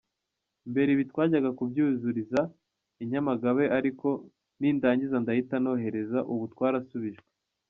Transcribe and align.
Mbere 0.71 0.89
ibi 0.91 1.03
twajyaga 1.11 1.49
kubyuzuriza 1.59 2.41
i 3.03 3.05
Nyamagabe 3.11 3.63
ariko 3.77 4.07
nindangiza 4.59 5.15
ndahita 5.23 5.55
nohereza, 5.63 6.19
ubu 6.33 6.45
twarasubijwe. 6.55 7.25